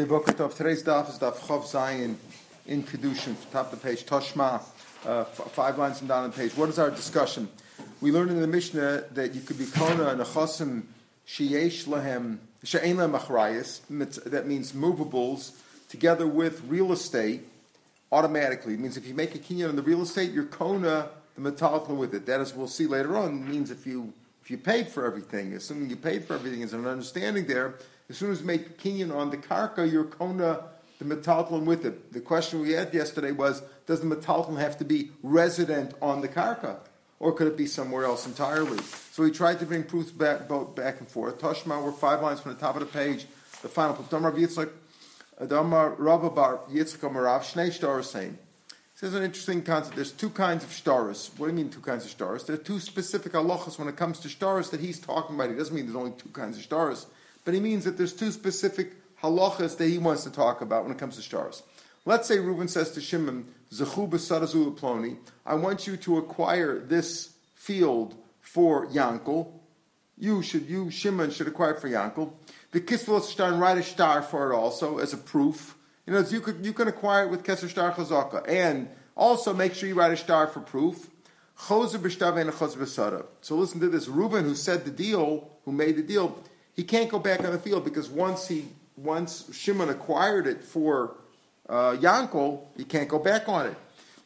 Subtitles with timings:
[0.00, 0.56] Okay, Boker Tov.
[0.56, 2.14] Today's daf is daf Chaf Zayin
[2.66, 4.62] in Kedushin, top of the page, Toshma,
[5.04, 6.56] uh, five lines from down the page.
[6.56, 7.50] What is our discussion?
[8.00, 10.84] We learned in the Mishnah that you could be Kona and a Chosim
[11.28, 15.52] Sheyesh Lahem, She'en Lahem that means movables,
[15.90, 17.42] together with real estate,
[18.10, 18.72] automatically.
[18.72, 21.98] It means if you make a kinyan on the real estate, you're Kona the metalton
[21.98, 22.24] with it.
[22.24, 25.90] That, as we'll see later on, means if you if you paid for everything, assuming
[25.90, 27.74] you paid for everything, is an understanding there.
[28.10, 30.64] As soon as you make kinyan on the karka, you're kona
[30.98, 32.12] the metalton with it.
[32.12, 36.28] The question we had yesterday was, does the metalton have to be resident on the
[36.28, 36.78] karka?
[37.20, 38.78] Or could it be somewhere else entirely?
[39.12, 41.38] So we tried to bring proofs back, both back and forth.
[41.38, 43.26] Toshma, we're five lines from the top of the page.
[43.62, 44.10] The final proof.
[44.10, 44.70] Damar Yitzchak,
[45.38, 48.36] uh, Damar Ravabar Yitzchak Amarav, Shnei Shtar saying.
[49.00, 49.96] This is an interesting concept.
[49.96, 51.30] There's two kinds of shtaris.
[51.38, 52.44] What do you mean two kinds of shtaris?
[52.44, 55.48] There are two specific halachas when it comes to shtaris that he's talking about.
[55.48, 57.06] He doesn't mean there's only two kinds of shtaris,
[57.50, 60.92] but he means that there's two specific halachas that he wants to talk about when
[60.92, 61.62] it comes to shtaris.
[62.04, 67.34] Let's say Reuben says to Shimon, Zechu b'sarazul ploni, I want you to acquire this
[67.56, 69.50] field for Yankel.
[70.16, 72.34] You should, you, Shimon, should acquire it for Yankel.
[72.70, 75.74] The Kisvel star and write a star for it also as a proof.
[76.06, 79.74] You know, you could you can acquire it with Keser Star Chazaka, and also make
[79.74, 81.10] sure you write a star for proof.
[81.56, 82.00] So listen
[83.80, 84.06] to this.
[84.06, 86.38] Reuben, who said the deal, who made the deal,
[86.80, 88.64] he can't go back on the field because once he
[88.96, 91.14] once Shimon acquired it for
[91.68, 93.76] uh, Yankel, he can't go back on it.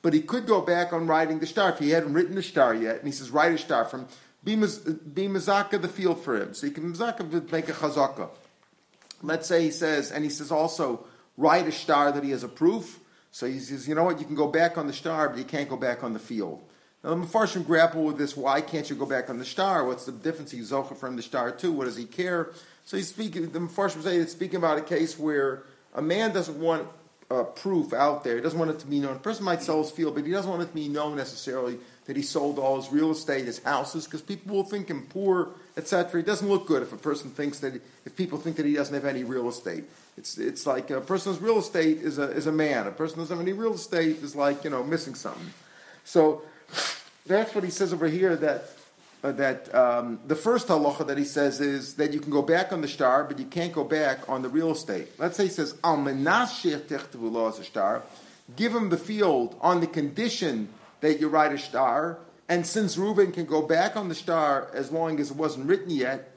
[0.02, 2.72] But he could go back on writing the star if he hadn't written the star
[2.72, 2.98] yet.
[2.98, 4.06] And he says, write a star from
[4.44, 6.54] be, be mazaka the field for him.
[6.54, 8.28] So he can mazaka make a chazaka.
[9.20, 11.04] Let's say he says, and he says also,
[11.36, 13.00] write a star that he has a proof.
[13.32, 15.44] So he says, you know what, you can go back on the star, but you
[15.44, 16.62] can't go back on the field.
[17.04, 18.34] Now the Mepharshim grapple with this.
[18.34, 19.84] Why can't you go back on the star?
[19.84, 20.50] What's the difference?
[20.50, 21.70] He's zocha from the star too.
[21.70, 22.50] What does he care?
[22.86, 23.50] So he's speaking.
[23.50, 26.88] The Mepharshim say it's speaking about a case where a man doesn't want
[27.30, 28.36] uh, proof out there.
[28.36, 29.16] He doesn't want it to be known.
[29.16, 31.78] A person might sell his field, but he doesn't want it to be known necessarily
[32.06, 35.50] that he sold all his real estate, his houses, because people will think him poor,
[35.76, 36.20] etc.
[36.20, 38.94] It doesn't look good if a person thinks that if people think that he doesn't
[38.94, 39.84] have any real estate.
[40.16, 42.86] It's it's like a person's real estate is a is a man.
[42.86, 45.52] A person doesn't have any real estate is like you know missing something.
[46.04, 46.42] So
[47.26, 48.70] that's what he says over here that.
[49.22, 52.74] Uh, that um, the first halacha that he says is that you can go back
[52.74, 55.08] on the star, but you can't go back on the real estate.
[55.18, 55.96] Let's say he says al
[57.62, 58.02] star,
[58.54, 60.68] give him the field on the condition
[61.00, 62.18] that you write a star,
[62.50, 65.88] and since Reuben can go back on the star as long as it wasn't written
[65.88, 66.30] yet,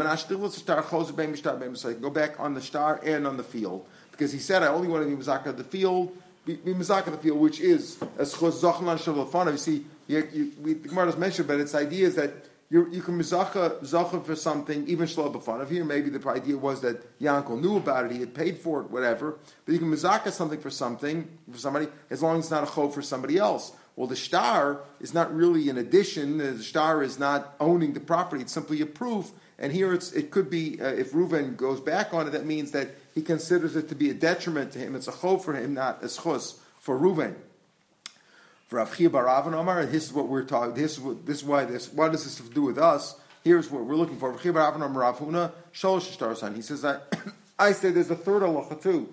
[0.00, 3.86] an star go back on the star and on the field.
[4.10, 7.38] Because he said, I only want to be Mazaka the field, be, be the field,
[7.38, 9.52] which is as Zochlan Shalafana.
[9.52, 12.32] You see, you, you, we, the Gemara does mention, but its idea is that
[12.70, 17.20] you, you can mizacha zacha for something, even Of Here, maybe the idea was that
[17.20, 19.38] Yankel knew about it, he had paid for it, whatever.
[19.64, 22.66] But you can mizaka something for something for somebody as long as it's not a
[22.66, 23.72] chov for somebody else.
[23.96, 26.38] Well, the star is not really an addition.
[26.38, 28.42] The star is not owning the property.
[28.42, 29.30] It's simply a proof.
[29.58, 32.88] And here it could be, uh, if Reuven goes back on it, that means that
[33.14, 34.96] he considers it to be a detriment to him.
[34.96, 37.34] It's a chov for him, not a schus for Reuven.
[38.66, 40.74] For Avchia Baravan Omar, and this is what we're talking.
[40.74, 41.92] This is what, this is why this.
[41.92, 43.16] What does this have to do with us?
[43.44, 44.32] Here's what we're looking for.
[44.32, 47.14] Avchia Baravan Omar Ravhuna Shalosh Shtar He says that
[47.58, 49.12] I say there's a third halacha too.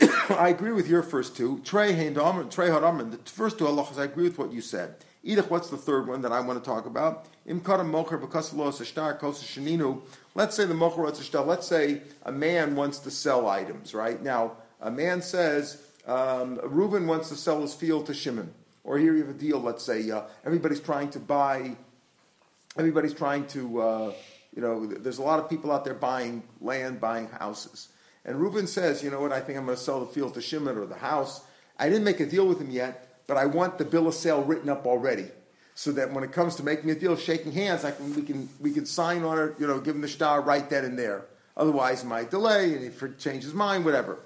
[0.30, 1.60] I agree with your first two.
[1.64, 3.10] Trey Trey Hadamer.
[3.10, 4.96] The first two halachas, I agree with what you said.
[5.22, 7.26] Edith, what's the third one that I want to talk about?
[7.46, 10.02] Imkara mocher b'kasalos ashtar kosa sheninu.
[10.34, 11.46] Let's say the mocher ashtar.
[11.46, 13.94] Let's say a man wants to sell items.
[13.94, 18.52] Right now, a man says um, Reuben wants to sell his field to Shimon,
[18.82, 19.60] or here you have a deal.
[19.60, 21.76] Let's say uh, everybody's trying to buy.
[22.76, 23.80] Everybody's trying to.
[23.80, 24.12] Uh,
[24.54, 27.88] you know, there's a lot of people out there buying land, buying houses.
[28.24, 30.40] And Reuben says, you know what, I think I'm going to sell the field to
[30.40, 31.42] Shimon or the house.
[31.78, 34.42] I didn't make a deal with him yet, but I want the bill of sale
[34.42, 35.26] written up already.
[35.74, 38.48] So that when it comes to making a deal, shaking hands, I can, we, can,
[38.60, 41.26] we can sign on it, you know, give him the star right then and there.
[41.56, 44.18] Otherwise, it might delay, and if he changes his mind, whatever.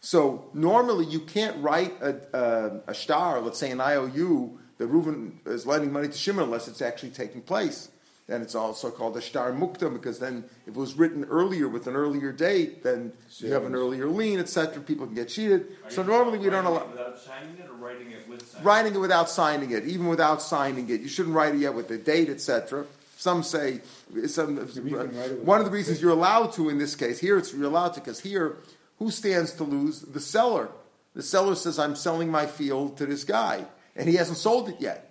[0.00, 5.40] So normally you can't write a, a, a star, let's say an IOU, that Reuben
[5.46, 7.88] is lending money to Shimon unless it's actually taking place.
[8.28, 11.86] And it's also called a star mukta because then if it was written earlier with
[11.86, 14.82] an earlier date, then you have an earlier lien, etc.
[14.82, 15.76] People can get cheated.
[15.84, 18.94] Are so normally we don't allow without signing it or writing it with signing writing
[18.96, 21.02] it without signing it, even without signing it.
[21.02, 22.86] You shouldn't write it yet with the date, etc.
[23.16, 23.80] Some say
[24.26, 27.94] some, one of the reasons you're allowed to in this case here it's you're allowed
[27.94, 28.56] to because here
[28.98, 30.68] who stands to lose the seller.
[31.14, 33.64] The seller says I'm selling my field to this guy
[33.94, 35.05] and he hasn't sold it yet.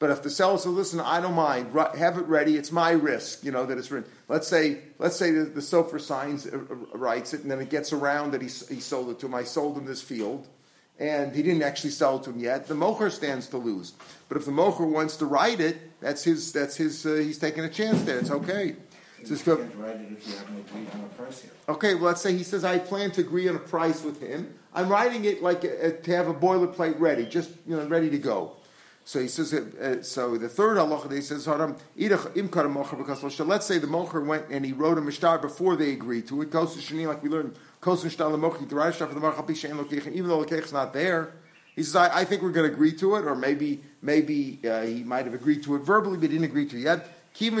[0.00, 1.76] But if the seller says, "Listen, I don't mind.
[1.96, 2.56] Have it ready.
[2.56, 3.44] It's my risk.
[3.44, 6.74] You know that it's written." Let's say, let's say the, the Sofer signs uh, uh,
[6.98, 9.34] writes it, and then it gets around that he, he sold it to him.
[9.34, 10.48] I sold him this field,
[10.98, 12.66] and he didn't actually sell it to him yet.
[12.66, 13.92] The mocher stands to lose.
[14.30, 16.50] But if the mocher wants to write it, that's his.
[16.50, 17.04] That's his.
[17.04, 18.18] Uh, he's taking a chance there.
[18.18, 18.76] It's okay.
[19.20, 21.52] You Just go- can't write it if you haven't agreed on a price yet.
[21.68, 24.54] Okay, well, let's say he says, I plan to agree on a price with him.
[24.72, 28.16] I'm writing it like uh to have a boilerplate ready, just, you know, ready to
[28.18, 28.56] go.
[29.04, 33.78] So he says, uh, uh, so the third halacha, he says, "Haram, because let's say
[33.78, 36.50] the mocher went and he wrote a mishtar before they agreed to it.
[36.50, 39.84] Kos shani, like we learned, kos mishtar lemocher, shtar for the mocher, hapi she'en lo
[39.84, 41.32] keich, even though the keich's not there.
[41.74, 44.82] He says, I, I think we're going to agree to it, or maybe maybe uh,
[44.82, 47.16] he might have agreed to it verbally, but he didn't agree to it yet.
[47.40, 47.54] In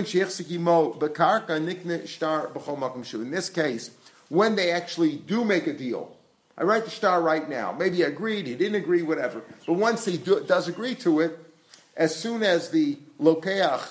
[3.30, 3.90] this case,
[4.28, 6.16] when they actually do make a deal,
[6.60, 7.72] I write the star right now.
[7.72, 9.40] Maybe he agreed, he didn't agree, whatever.
[9.66, 11.38] But once he do, does agree to it,
[11.96, 13.88] as soon as the lokeach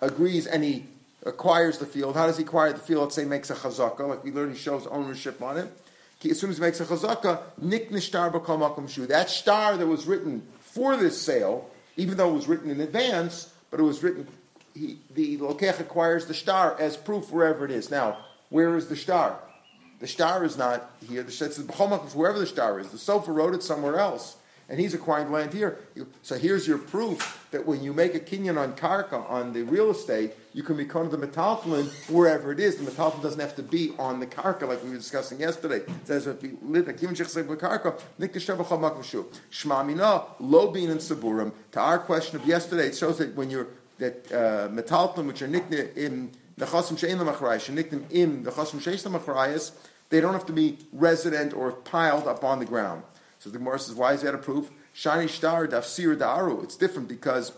[0.00, 0.86] agrees and he
[1.26, 3.02] acquires the field, how does he acquire the field?
[3.02, 5.68] Let's say he makes a chazaka, like we learned, he shows ownership on it.
[6.24, 9.06] As soon as he makes a chazaka, nik nishtar b'kol makom shu.
[9.06, 13.52] That star that was written for this sale, even though it was written in advance,
[13.72, 14.28] but it was written,
[14.72, 17.90] he, the lokeach acquires the star as proof wherever it is.
[17.90, 18.18] Now,
[18.50, 19.40] where is the star?
[20.04, 21.22] The star is not here.
[21.22, 22.90] The says b'chol makom shu, wherever the star is.
[22.90, 24.36] The sofa wrote it somewhere else
[24.68, 25.78] and he's acquiring land here.
[26.20, 29.90] So here's your proof that when you make a kinyan on karka, on the real
[29.90, 32.76] estate, you can become the metaltalin wherever it is.
[32.76, 35.76] The metaltalin doesn't have to be on the karka like we were discussing yesterday.
[35.76, 36.26] It says.
[39.50, 41.52] Shmamina, lo bin and saburim.
[41.72, 43.68] To our question of yesterday, it shows that when you're,
[44.00, 48.80] that uh, metaltalin, which are nikne in the chasim she'en l'machrayas, niknim im the chasim
[48.80, 49.72] she'es l'machrayas,
[50.14, 53.02] they don't have to be resident or piled up on the ground.
[53.40, 54.70] So the Gemara says, why is that a proof?
[54.94, 56.62] Shani star dafsir da'aru.
[56.62, 57.50] It's different because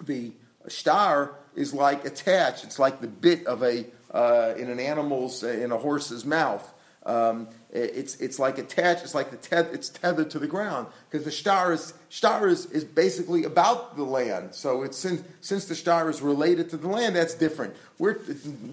[0.00, 0.30] the
[0.68, 2.62] star is like attached.
[2.62, 6.72] It's like the bit of a uh, in an animal's uh, in a horse's mouth.
[7.04, 9.02] Um, it's it's like attached.
[9.02, 12.84] It's like the it's tethered to the ground because the star is star is, is
[12.84, 14.54] basically about the land.
[14.54, 17.74] So it's since since the star is related to the land, that's different.
[17.98, 18.14] We're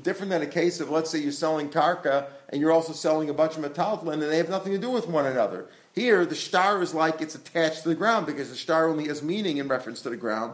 [0.04, 3.34] different than a case of let's say you're selling karka and you're also selling a
[3.34, 5.68] bunch of metaltalin and they have nothing to do with one another.
[5.96, 9.24] Here, the star is like it's attached to the ground because the star only has
[9.24, 10.54] meaning in reference to the ground.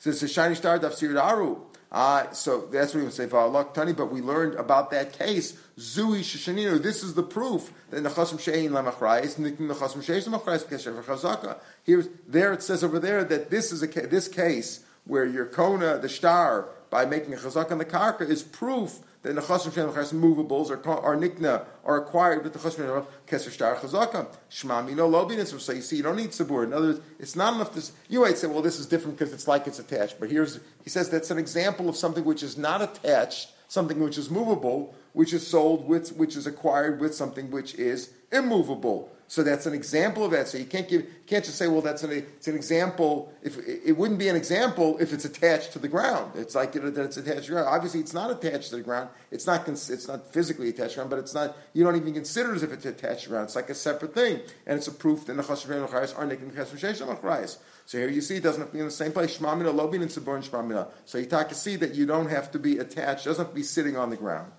[0.00, 1.60] So it's a shiny star dafsir daru.
[1.92, 3.92] Uh, so that's what we would say tani.
[3.92, 5.58] But we learned about that case.
[5.78, 6.80] Zui sheshaninu.
[6.82, 11.58] This is the proof that nechasam shein lamachrayis nikim nechasam shein lamachrayis kesher v'chazaka.
[11.82, 15.98] Here's there it says over there that this is a this case where your kona
[15.98, 20.14] the star by making a chazaka on the karka is proof the chasam shein lamachrayis
[20.14, 24.26] movables are are nikna are acquired with the chasam shein kesher star chazaka.
[24.50, 25.58] Shmami no lobinus.
[25.60, 26.64] So you see, you don't need sabur.
[26.64, 27.74] In other words, it's not enough.
[27.74, 30.18] To, you might say, well, this is different because it's like it's attached.
[30.18, 34.16] But here's he says that's an example of something which is not attached, something which
[34.16, 39.12] is movable, which is sold with, which is acquired with something which is immovable.
[39.30, 40.48] So that's an example of that.
[40.48, 43.32] So you can't give, can't just say, well, that's an, it's an example.
[43.44, 46.98] If it wouldn't be an example if it's attached to the ground, it's like that
[46.98, 47.68] it's attached to the ground.
[47.68, 49.08] Obviously, it's not attached to the ground.
[49.30, 51.56] It's not, it's not physically attached to the ground, but it's not.
[51.74, 53.44] You don't even consider it as if it's attached to the ground.
[53.44, 57.58] It's like a separate thing, and it's a proof that the chashavim are nikim chashavim
[57.86, 59.38] So here you see it doesn't have to be in the same place.
[59.38, 60.88] Shmamina lobin and shmamina.
[61.04, 63.26] So you can see that you don't have to be attached.
[63.26, 64.50] Doesn't have to be sitting on the ground.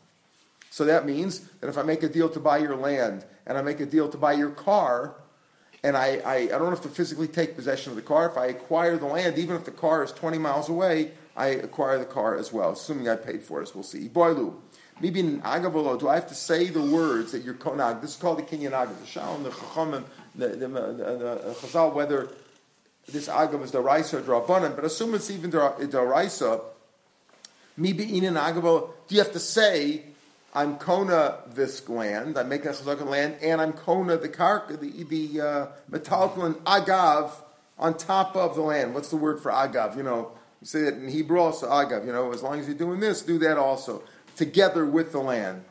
[0.72, 3.62] So that means that if I make a deal to buy your land and I
[3.62, 5.16] make a deal to buy your car,
[5.84, 8.48] and I, I, I don't have to physically take possession of the car, if I
[8.48, 12.38] acquire the land, even if the car is 20 miles away, I acquire the car
[12.38, 14.08] as well, assuming I paid for it, as we'll see.
[14.08, 14.54] Boilu.
[15.02, 18.00] Maybe in Agavolo, do I have to say the words that you're konag?
[18.00, 18.98] This is called the Kinyan Agav.
[18.98, 20.04] The Shalom, the Chachamim,
[20.36, 22.30] the, the, the, Chazal, whether
[23.10, 26.62] this Agav is d'Oraisa or Drabanan, but assume it's even d'Oraisa.
[27.76, 30.04] Maybe in an Agavolo, do you have to say,
[30.54, 35.04] I'm Kona this land, I'm making a chazaka land, and I'm Kona the karka, the,
[35.04, 37.32] the uh, metaltalin agav
[37.80, 38.94] on top of the land.
[38.94, 39.96] What's the word for agav?
[39.96, 42.06] You know, you say it in Hebrew also, agav.
[42.06, 44.04] You know, as long as you're doing this, do that also,
[44.36, 45.64] together with the land.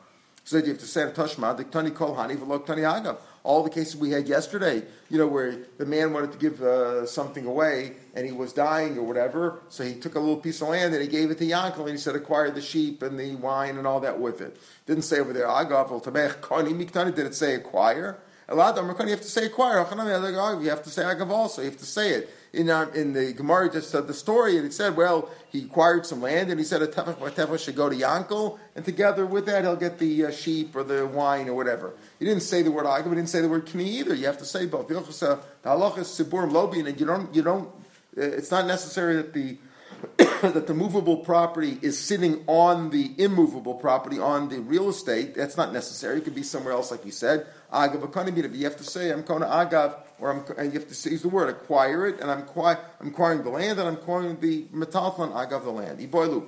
[0.44, 3.18] So that you have to say Tashma, the Tani Kol Hani, Tani Agav.
[3.42, 7.06] All the cases we had yesterday, you know, where the man wanted to give uh,
[7.06, 10.68] something away and he was dying or whatever, so he took a little piece of
[10.68, 13.36] land and he gave it to Yankel and he said, acquire the sheep and the
[13.36, 14.58] wine and all that with it.
[14.84, 18.18] Didn't say over there, Agav, El Tamech, Kani Miktani, did it say acquire?
[18.48, 19.78] A lot of them, you have to say acquire.
[19.78, 23.32] You have to say Agav also, you have to say it in, our, in the
[23.32, 26.64] Gemara just said the story, and it said, well, he acquired some land, and he
[26.64, 30.26] said a tefach tefach should go to Yankel, and together with that, he'll get the
[30.26, 31.94] uh, sheep or the wine or whatever.
[32.18, 34.14] He didn't say the word agav, he didn't say the word kni either.
[34.14, 34.88] You have to say both.
[34.88, 37.68] The halacha is siburim lobin, and you don't, you don't,
[38.16, 39.58] uh, it's not necessary that the
[40.16, 45.34] that the movable property is sitting on the immovable property on the real estate.
[45.34, 46.18] That's not necessary.
[46.18, 47.46] It could be somewhere else, like you said.
[47.72, 48.56] Agav.
[48.56, 51.28] You have to say I'm kona agav, or I'm, and you have to use the
[51.28, 55.32] word acquire it, and I'm, acquire, I'm acquiring the land, and I'm acquiring the metalton
[55.32, 55.98] agav the land.
[56.00, 56.46] Iboilu.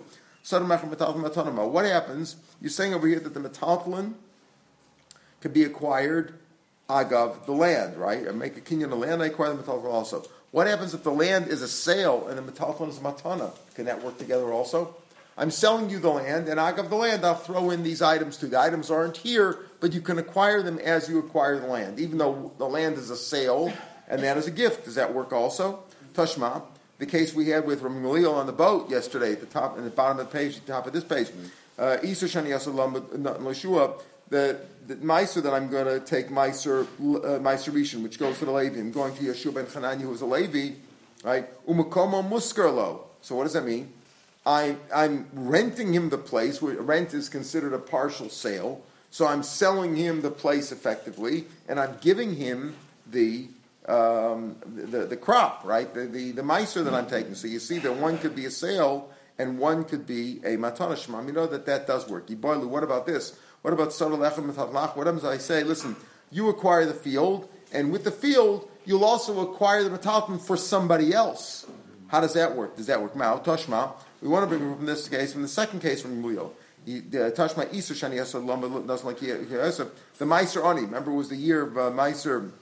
[1.71, 2.37] What happens?
[2.61, 4.15] You're saying over here that the metalton
[5.41, 6.35] could be acquired
[6.91, 8.27] agav the land, right?
[8.27, 10.25] I make a kinyan the land, I acquire the metalton also.
[10.51, 13.53] What happens if the land is a sale and the metalton is a matana?
[13.75, 14.97] Can that work together also?
[15.37, 18.49] I'm selling you the land, and agav the land, I'll throw in these items too.
[18.49, 22.19] The items aren't here, but you can acquire them as you acquire the land, even
[22.19, 23.73] though the land is a sale
[24.09, 24.85] and that is a gift.
[24.85, 25.83] Does that work also?
[26.15, 26.63] Tashma,
[26.99, 29.91] the case we had with Ramulio on the boat yesterday at the top and the
[29.91, 31.29] bottom of the page, the top of this page.
[31.79, 32.51] Uh, Isa Shani
[33.43, 38.51] Lashua, the the Meiser that I'm going to take Meiser uh, which goes to the
[38.51, 38.79] Levi.
[38.79, 40.75] I'm going to Yeshua ben Chananya, who's a Levi,
[41.25, 41.49] right?
[41.67, 43.05] Umakomo Muskerlo.
[43.21, 43.93] So what does that mean?
[44.45, 46.61] I, I'm renting him the place.
[46.61, 48.83] Where rent is considered a partial sale.
[49.11, 53.49] So I'm selling him the place effectively, and I'm giving him the
[53.87, 55.93] um, the, the crop, right?
[55.93, 57.35] The, the, the miser that I'm taking.
[57.35, 60.97] So you see that one could be a sale and one could be a matana
[60.97, 61.23] shema.
[61.23, 62.29] You know that that does work.
[62.29, 63.37] Yiboilu, what about this?
[63.63, 65.97] What about soda lechem What happens I say, listen,
[66.31, 71.13] you acquire the field, and with the field, you'll also acquire the metalton for somebody
[71.13, 71.67] else.
[72.09, 72.77] How does that work?
[72.77, 73.17] Does that work?
[73.17, 73.93] Mao, Toshma.
[74.23, 76.53] We want to bring from this case, from the second case from Mulio.
[76.87, 78.17] Tashma Isur Shani
[78.87, 80.83] doesn't like the Meiser Ani.
[80.83, 82.53] Remember, it was the year of uh, Meiser,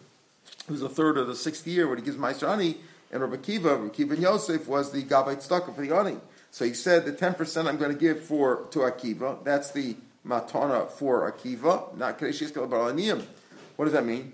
[0.68, 2.76] was the third or the sixth year when he gives Meiser Ani,
[3.12, 6.16] and Rabbi Kiva, Rabbi Kiva and Yosef was the Gabait Stucker for the Ani.
[6.50, 10.90] So he said the 10% I'm going to give for to Akiva, that's the matana
[10.90, 13.22] for Akiva, not Kadeshis Kalabalaniyim.
[13.76, 14.32] What does that mean?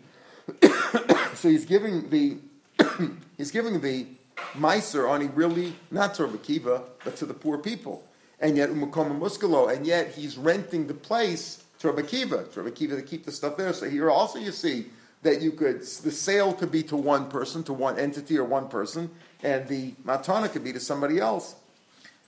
[1.35, 2.39] so he's giving the
[3.37, 4.07] he's giving the
[4.55, 8.05] Meiser on really not to Akiva, but to the poor people.
[8.41, 12.75] And yet Umakoma Muskalo, and yet he's renting the place to Rabbi Akiva, to Rabbi
[12.75, 13.73] Akiva to keep the stuff there.
[13.73, 14.87] So here also you see
[15.23, 18.69] that you could the sale could be to one person, to one entity or one
[18.69, 19.11] person,
[19.43, 21.57] and the matana could be to somebody else.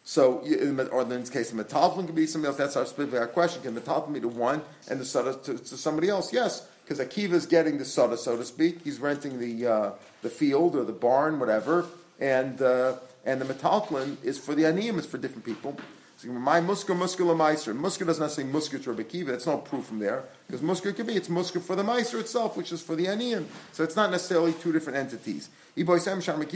[0.05, 0.39] So,
[0.91, 2.57] or in this case, the metalton can be somebody else.
[2.57, 3.61] That's our specific question.
[3.61, 6.33] Can the metalton be to one and the soda to, to somebody else?
[6.33, 8.81] Yes, because Akiva is getting the soda, so to speak.
[8.83, 9.91] He's renting the uh,
[10.23, 11.87] the field or the barn, whatever,
[12.21, 14.99] and uh, and the metalton is for the aniyim.
[14.99, 15.79] It's for different people.
[16.19, 17.79] So my muska muska meiser.
[17.79, 19.23] Muska does not say muska to Rabbi.
[19.23, 22.57] That's no proof from there because muska could be it's muska for the meiser itself,
[22.57, 23.45] which is for the aniyim.
[23.71, 25.49] So it's not necessarily two different entities.
[25.77, 26.47] Even to Rabbi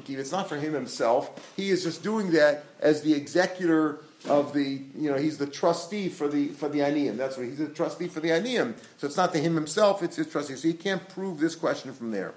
[0.00, 1.56] Kiva, it's not for him himself.
[1.56, 6.08] He is just doing that as the executor of the, you know, he's the trustee
[6.08, 7.16] for the for the aniyim.
[7.16, 8.74] That's what he's the trustee for the aniyim.
[8.98, 10.56] So it's not to him himself; it's his trustee.
[10.56, 12.34] So he can't prove this question from there.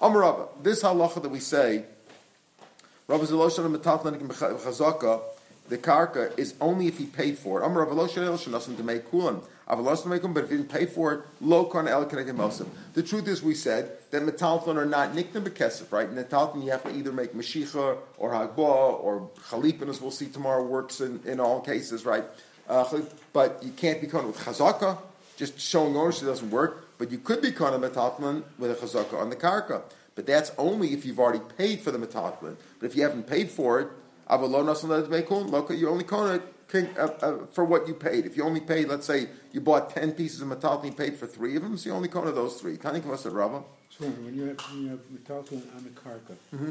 [0.00, 1.84] Amar this halacha that we say,
[3.08, 5.22] Rabbi Zeloshan Chazaka,
[5.68, 7.66] the karka is only if he paid for it.
[7.66, 9.40] Amar Rabbi Zeloshan to make kulan.
[9.68, 13.98] But if he didn't pay for it, lo karna el The truth is, we said
[14.10, 16.08] that metalton are not nikna bekesef, right?
[16.08, 20.64] Metalton you have to either make mashicha or hagba or chalipin, as we'll see tomorrow,
[20.64, 22.24] works in, in all cases, right?
[22.68, 23.00] Uh,
[23.32, 24.98] but you can't be with chazaka.
[25.36, 26.86] Just showing ownership doesn't work.
[26.98, 29.82] But you could be kana metalton with a chazaka on the karka.
[30.14, 32.56] But that's only if you've already paid for the metalton.
[32.78, 33.88] But if you haven't paid for it,
[34.28, 36.04] you only
[36.68, 38.26] kona uh, uh, for what you paid.
[38.26, 41.16] If you only paid, let's say you bought ten pieces of metal and you paid
[41.16, 42.76] for three of them, so you only count of those three.
[42.76, 43.62] Tani kavasa Rava.
[43.90, 45.44] So when you have, when you have metal
[45.76, 46.70] on the karka mm-hmm.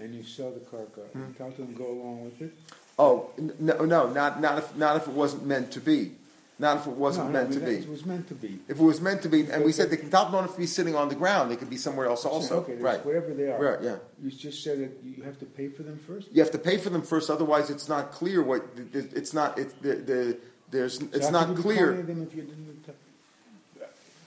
[0.00, 1.32] and you sell the karka, mm-hmm.
[1.42, 2.54] metal go along with it.
[2.98, 6.12] Oh no, no, not not if not if it wasn't meant to be.
[6.60, 7.76] Not if it wasn't no, meant no, to be.
[7.76, 8.58] It was meant to be.
[8.66, 10.66] If it was meant to be, and we said the top don't have to be
[10.66, 12.62] sitting on the ground; they could be somewhere else also.
[12.62, 13.04] Okay, right?
[13.06, 13.62] Wherever they are.
[13.62, 13.78] Right.
[13.80, 13.96] Yeah.
[14.20, 16.26] You just said that you have to pay for them first.
[16.32, 19.56] You have to pay for them first, otherwise it's not clear what it's not.
[19.56, 20.38] It's the, the
[20.70, 22.04] there's it's so not clear.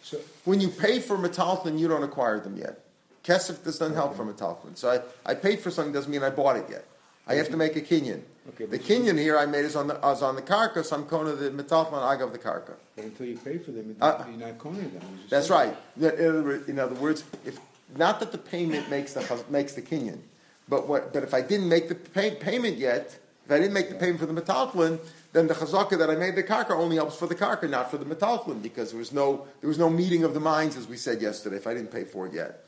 [0.03, 2.79] So when you pay for metalton, you don't acquire them yet.
[3.23, 3.95] Kesef doesn't okay.
[3.95, 4.75] help for metalton.
[4.75, 6.85] So I, I paid for something doesn't mean I bought it yet.
[7.27, 8.21] I have to make a kinyan.
[8.49, 11.05] Okay, the kinyan here I made is on the is on the karka, so I'm
[11.05, 12.73] kona the metalman I of the karka.
[12.95, 15.19] But until you pay for them, uh, you're not kona them.
[15.29, 15.75] That's right.
[15.99, 17.59] In other words, if
[17.95, 20.19] not that the payment makes the makes the kinyan,
[20.67, 21.13] but what?
[21.13, 24.19] But if I didn't make the pay, payment yet, if I didn't make the payment
[24.19, 24.99] for the metalman,
[25.33, 27.97] then the chazaka that I made the karka only helps for the karka, not for
[27.97, 30.97] the metalman, because there was no there was no meeting of the minds as we
[30.97, 31.57] said yesterday.
[31.57, 32.65] If I didn't pay for it yet.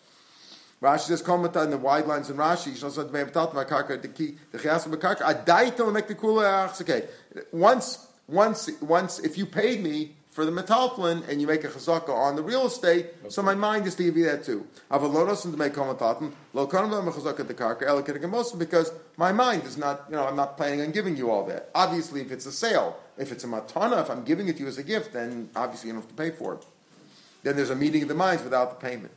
[0.83, 2.75] Rashi says comment in the wide lines in Rashi.
[6.45, 7.07] Ah, okay,
[7.53, 12.09] once once once if you paid me for the metaltlin and you make a chazaka
[12.09, 14.67] on the real estate, so my mind is to give you that too.
[14.91, 19.77] Avalodos and to make metaltlin, lo kanam chazaka the karka elikedegamosim because my mind is
[19.77, 21.69] not, you know, I'm not planning on giving you all that.
[21.73, 24.67] Obviously, if it's a sale, if it's a matana, if I'm giving it to you
[24.67, 26.65] as a gift, then obviously you don't have to pay for it.
[27.43, 29.11] Then there's a meeting of the minds without the payment.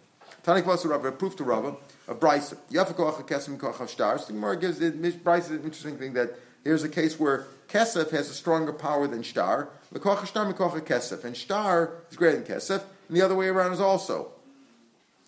[0.47, 1.75] Tani Kvasu Rava, proof to Rava,
[2.07, 2.57] a Brisa.
[2.71, 4.17] Yafakoach Kesim Kochav Shtar.
[4.17, 8.13] So the Gemara gives the Brisa an interesting thing that here's a case where Kesef
[8.13, 9.69] has a stronger power than Shtar.
[9.93, 11.25] Mekocha Shtar, Mekocha Kesef.
[11.25, 14.31] And Shtar is greater than Kesef, and the other way around is also.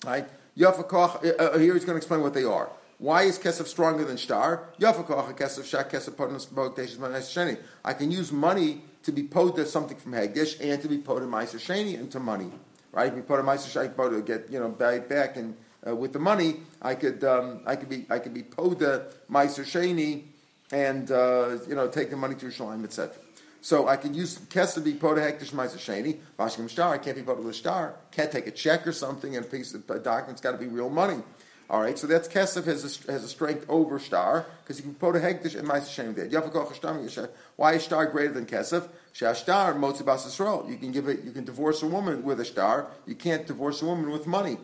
[0.06, 0.24] Right?
[0.56, 2.70] Yafakoch, uh, uh, here he's going to explain what they are.
[2.98, 4.68] Why is Kesef stronger than Shtar?
[4.78, 7.58] Yafakoch Kesef Shak Kesef Sheni.
[7.84, 11.58] I can use money to be paid something from Hagdish and to be in Meiser
[11.58, 12.52] Sheni into money.
[12.92, 13.08] Right?
[13.08, 16.60] If put a Meiser Sheni to get you know back, and uh, with the money,
[16.80, 20.24] I could um, I could be I could be poda Meiser Sheni
[20.72, 23.14] and uh, you know take the money to Yerushalayim, etc.
[23.60, 24.36] So I can use
[24.74, 26.18] to be poda hektish Meiser Sheni.
[26.38, 27.94] Vashkim Shtar, I can't be poda Shtar.
[28.10, 30.66] Can't take a check or something and a piece of a document's got to be
[30.66, 31.22] real money.
[31.70, 34.94] All right, so that's Kesef has a, has a strength over Star because you can
[34.94, 37.28] put a hegdish and Ma'aser Shem there.
[37.56, 38.88] Why is Star greater than Kesef?
[39.14, 40.68] Shashtar Motzi Bas Yisrael.
[40.68, 41.24] You can give it.
[41.24, 42.88] You can divorce a woman with a star.
[43.06, 44.58] You can't divorce a woman with money.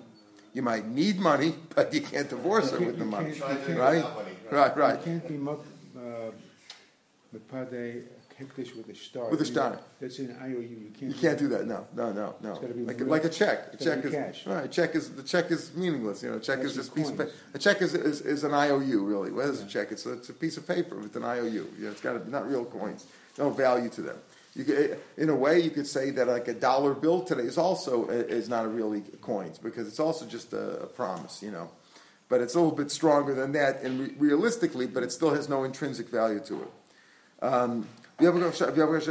[0.53, 4.05] You might need money, but you can't divorce her with the money, right?
[4.51, 4.99] Right, right.
[5.01, 5.39] You can't be
[5.99, 6.31] uh,
[7.33, 8.05] mepade
[8.41, 9.31] hektish with a star.
[9.31, 9.79] With a star.
[10.01, 10.61] That's an IOU.
[10.61, 11.13] You can't.
[11.13, 11.67] You can't do that.
[11.67, 12.53] No, no, no, no.
[12.85, 13.75] Like, like a check.
[13.75, 14.47] A check is cash.
[14.47, 14.65] right.
[14.65, 16.23] A check is the check is meaningless.
[16.23, 17.37] You know, a check That's is just a piece of pa- coins.
[17.55, 19.33] a check is, is, is an IOU really.
[19.33, 19.93] What is a check?
[19.93, 21.49] It's a, it's a piece of paper with an IOU.
[21.49, 23.07] You know, it's got to, not real coins.
[23.39, 24.17] No value to them.
[24.57, 27.59] You could, in a way, you could say that like a dollar bill today is
[27.59, 31.43] also is not a really coins because it's also just a, a promise.
[31.43, 31.71] You know,
[32.29, 35.49] but it's a little bit stronger than that, and re- realistically, but it still has
[35.49, 36.71] no intrinsic value to it.
[37.43, 37.89] Um,
[38.21, 39.07] you can't divorce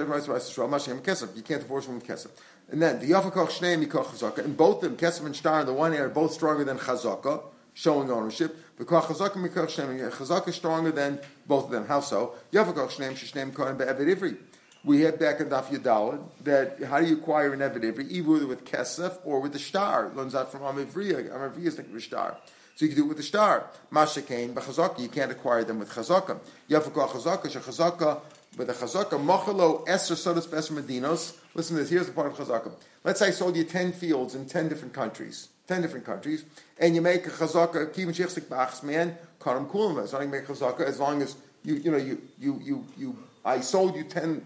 [1.86, 2.30] from kesef.
[2.72, 5.74] And then the Yafakach Shnei Mikach Chazaka, and both them, Kesef and Shtar, on the
[5.74, 8.56] one hand, are both stronger than Chazaka, showing ownership.
[8.78, 11.86] Because Chazaka Mikach Shnei, Chazaka is stronger than both of them.
[11.86, 12.36] How so?
[12.52, 14.38] Yafakach Shnei Shneim Kohen Be'evet Ivri.
[14.86, 18.46] We had back in Daf Yadalad that how do you acquire an Evid Ivri, either
[18.46, 20.08] with Kesef or with the star.
[20.08, 21.30] It learns out from Amivriya.
[21.32, 22.36] Amivriya is like the Shtar.
[22.76, 23.68] So you can do it with the star.
[23.92, 26.38] Masha Kain, Chazaka, you can't acquire them with Chazaka.
[26.70, 28.20] Yafakah Chazaka, Shechazaka,
[28.58, 31.38] but the Chazaka, Machalo, Esther, Sodas, Beser Medinos.
[31.54, 32.72] Listen to this, here's the part of Chazaka.
[33.04, 35.50] Let's say I sold you 10 fields in 10 different countries.
[35.68, 36.46] 10 different countries.
[36.80, 40.14] And you make a Chazaka, Kivin Shechsik Bachs, man, Karam Kulam.
[40.14, 43.96] I make Chazaka as long as you, you know, you, you, you, you, I sold
[43.96, 44.44] you 10,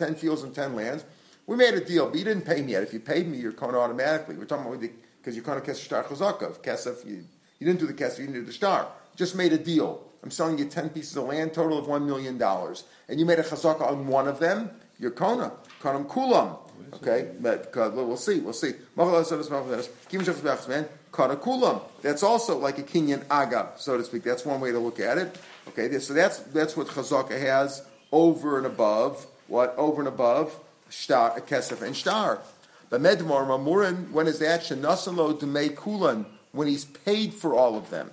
[0.00, 1.04] 10 fields and 10 lands.
[1.46, 2.82] We made a deal, but you didn't pay me yet.
[2.82, 4.36] If you paid me, you're Kona automatically.
[4.36, 6.50] We're talking about because you're Kona Kesef Shtar Chazaka.
[6.50, 7.24] If Kesef, you,
[7.58, 8.88] you didn't do the Kesef, you didn't do the Shtar.
[9.14, 10.02] Just made a deal.
[10.22, 12.40] I'm selling you 10 pieces of land, total of $1 million.
[12.42, 15.52] And you made a chazaka on one of them, you're Kona.
[15.80, 16.58] Konam Kulam.
[16.94, 17.30] Okay?
[17.40, 18.72] But, uh, we'll see, we'll see.
[18.96, 19.24] Kana
[21.36, 21.82] Kulam.
[22.02, 24.22] That's also like a Kinyan Aga, so to speak.
[24.22, 25.38] That's one way to look at it.
[25.68, 25.98] Okay?
[25.98, 29.74] So that's, that's what chazaka has over and above, what?
[29.76, 30.58] Over and above
[30.88, 32.40] Shtar, Kesef and Shtar.
[32.88, 34.62] But Medmar Mamurin, when is that?
[34.62, 38.10] Demei Kulan, when he's paid for all of them.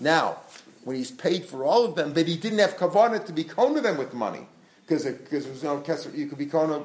[0.00, 0.38] Now,
[0.84, 3.80] when he's paid for all of them, but he didn't have kavanah to be kona
[3.80, 4.46] them with money,
[4.86, 6.16] because because there was no kesef.
[6.16, 6.82] You could be kona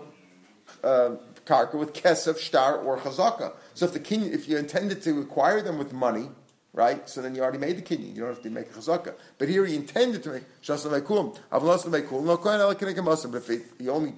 [0.84, 1.12] uh,
[1.46, 3.54] karka with kesef, shtar, or chazaka.
[3.74, 6.30] So if the king, if you intended to acquire them with money,
[6.74, 7.08] right?
[7.08, 8.14] So then you already made the kinyan.
[8.16, 9.14] You don't have to make a chazaka.
[9.38, 11.38] But here he intended to make shasam mekulim.
[11.52, 12.26] Avlos mekulim.
[12.26, 13.48] No kohen elakinik But if
[13.80, 14.14] he, only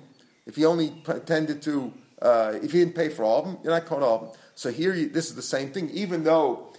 [0.46, 3.74] if he only intended to uh, if he didn't pay for all of them, you're
[3.74, 4.40] not kona all of them.
[4.56, 5.90] So here, you, this is the same thing.
[5.92, 6.70] Even though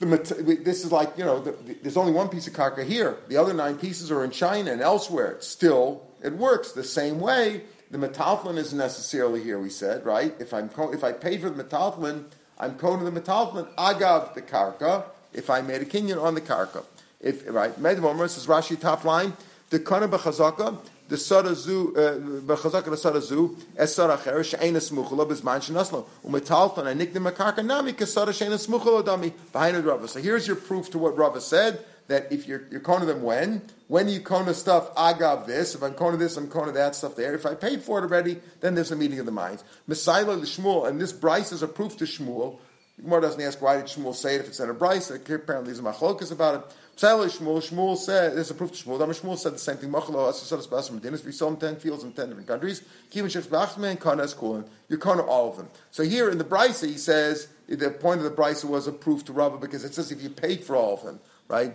[0.00, 3.18] the, this is like, you know, the, the- there's only one piece of karka here.
[3.28, 5.36] The other nine pieces are in China and elsewhere.
[5.40, 7.62] Still, it works the same way.
[7.90, 10.34] The metaltlin isn't necessarily here, we said, right?
[10.40, 12.24] If, I'm if I paid for the metaltlin,
[12.58, 16.40] I'm going to the metaltlin, agav the karka, if I made a kinyan on the
[16.40, 16.84] karka.
[17.20, 17.78] If, right?
[17.80, 19.32] Medvomer says Rashi top line,
[19.70, 26.06] the kana b'chazaka, the sadazu, uh, b'chazaka the sadazu, es sadacher, she'ena smuchalo, b'zman shenaslo,
[26.24, 30.08] umetalton, and nikdim akarka nami, kasada she'ena smuchalo dami, behind the Rava.
[30.08, 33.62] So here's your proof to what Rava said, that if you're, you're kona them when,
[33.88, 37.34] when you kona stuff, agav this, if I'm kona this, I'm kona that stuff there.
[37.34, 39.64] If I paid for it already, then there's a meeting of the minds.
[39.86, 42.58] Messiah the Shmuel, and this Brisa is a proof to Shmuel,
[43.00, 45.16] Gemara doesn't ask why did Shmuel say it if it's in a Brisa.
[45.16, 46.76] Apparently, there's a machlokas about it.
[46.96, 48.98] Psalei Shmuel, Shmuel said, there's a proof to Shmuel.
[48.98, 49.90] Dama Shmuel said the same thing.
[49.90, 51.24] Machlo, Asasas Basam Medinas.
[51.24, 52.82] We sold 10 fields in 10 different countries.
[53.10, 54.66] Kivin Shechs Bachman, Kana Eskulin.
[54.88, 55.68] You're Kana all of them.
[55.90, 59.24] So here in the Brisa, he says, the point of the Brisa was a proof
[59.24, 61.74] to Rabbah because it says if you paid for all of them, right?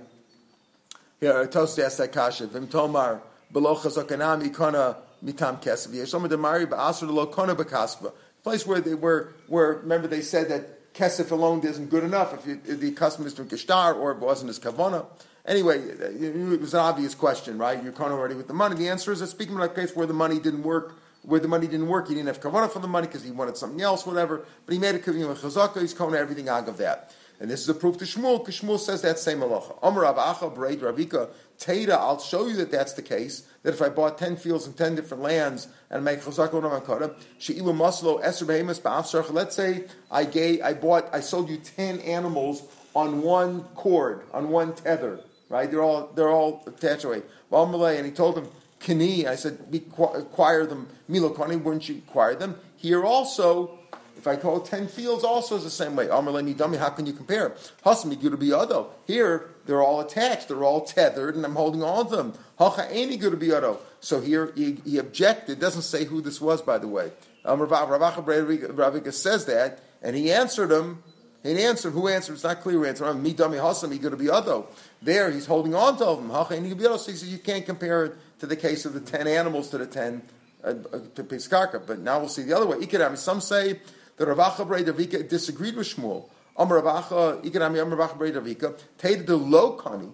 [1.19, 2.45] Here, Toast asked that kasha.
[2.45, 5.88] Vim Tomar, below kana mitam kesef.
[5.89, 8.13] Yeshom demari ba'asr lo kona b'kasba.
[8.43, 12.45] Place where they were, where remember they said that kesef alone isn't good enough if,
[12.45, 15.06] you, if the customer is to kishtar or it wasn't his kavona.
[15.47, 17.82] Anyway, it was an obvious question, right?
[17.82, 18.75] You're kind already with the money.
[18.75, 21.47] The answer is that speaking about a case where the money didn't work, where the
[21.47, 24.06] money didn't work, he didn't have kavana for the money because he wanted something else,
[24.06, 24.45] whatever.
[24.65, 25.82] But he made a kavana chazaka.
[25.82, 27.12] He's kona everything out of that.
[27.39, 29.78] And this is a proof to Shmuel, because Shmuel says that same halacha.
[29.82, 33.89] Rav Acha, Braid, Ravika, Teda, I'll show you that that's the case, that if I
[33.89, 38.45] bought 10 fields in 10 different lands and make chazak on Amakara, She'ilu Maslo, Eser
[38.45, 42.63] Behemus, Ba'af let's say I gave, I bought, I sold you 10 animals
[42.95, 45.19] on one cord, on one tether,
[45.50, 45.69] right?
[45.69, 47.21] They're all, they're all attached away.
[47.52, 48.47] And he told him,
[48.80, 49.60] Kani, I said,
[49.97, 52.56] acquire them, Milo Kani, wouldn't you acquire them?
[52.76, 53.80] Here also,
[54.17, 56.08] if I call 10 fields, also is the same way.
[56.08, 57.51] Amaleni dummy, how can you compare?
[57.86, 58.88] Hasmi Gurubiyado.
[59.06, 62.34] Here, they're all attached, they're all tethered, and I'm holding on to them.
[62.58, 63.77] Hacha Eni Gurubiyado.
[63.99, 67.12] So here he, he objected, doesn't say who this was, by the way.
[67.45, 71.03] Um, Ravika says that, and he answered him.
[71.43, 72.34] He answered, who answered?
[72.34, 73.13] It's not clear who answered.
[73.15, 74.63] Me dummy hasam, he gonna be other.
[75.01, 76.30] There, he's holding on to them.
[76.30, 76.97] Hacha any gurubiyodo.
[76.97, 79.77] So he says you can't compare it to the case of the ten animals to
[79.77, 80.23] the ten
[80.63, 81.86] uh, uh to Piskarka.
[81.86, 83.15] But now we'll see the other way.
[83.15, 83.80] Some say
[84.17, 86.30] the Ravacha Brei Davika disagreed with Shmuel.
[86.58, 90.12] Amar Ravacha, Ikanami Amar Ravacha Brei Davika, Tate the low kani.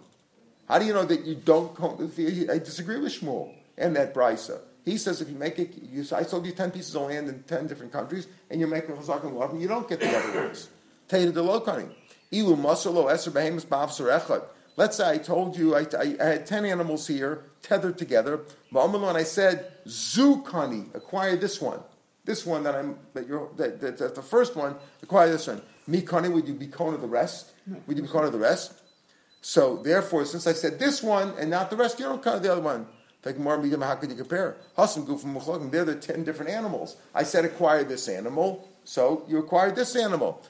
[0.67, 1.77] How do you know that you don't?
[1.79, 4.59] I disagree with Shmuel and that brisa.
[4.85, 7.43] He says if you make it, you, I sold you ten pieces of land in
[7.43, 10.41] ten different countries, and you make a chazak and love, you don't get the other
[10.45, 10.69] ones.
[11.07, 11.89] Tate the low kani.
[12.31, 14.43] Ilu masalo eser behemus ba'af
[14.75, 18.41] Let's say I told you I, I, I, had ten animals here tethered together.
[18.73, 21.79] And I said, Zukani, acquire this one.
[22.25, 25.61] This one that I'm that you're that, that, that the first one, acquire this one.
[25.87, 27.51] Me Kani, would you be Kona the rest?
[27.87, 28.81] Would you be Kona the rest?
[29.41, 32.51] So therefore, since I said this one and not the rest, you don't count the
[32.51, 32.87] other one.
[33.25, 34.57] Like more medium, how could you compare?
[34.77, 36.97] Gufim Muchlogim, they're the ten different animals.
[37.13, 40.41] I said acquire this animal, so you acquired this animal.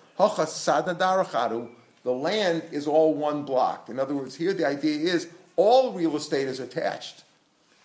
[2.03, 3.89] The land is all one block.
[3.89, 7.23] In other words, here the idea is all real estate is attached.